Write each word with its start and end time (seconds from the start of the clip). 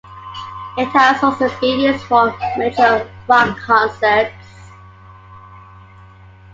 It 0.79 0.87
has 0.93 1.21
also 1.23 1.47
been 1.59 1.79
used 1.79 2.03
for 2.05 2.35
major 2.57 3.07
rock 3.27 3.55
concerts. 3.59 4.33